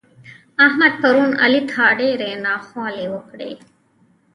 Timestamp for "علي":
1.43-1.61